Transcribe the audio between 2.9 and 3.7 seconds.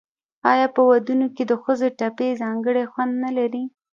خوند نلري؟